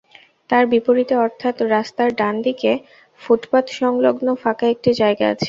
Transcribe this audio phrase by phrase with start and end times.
[0.49, 2.71] তার বিপরীতে অর্থাৎ রাস্তার ডান দিকে
[3.21, 5.39] ফুটপাতসংলগ্ন ফাঁকা একটি জায়গা আছে।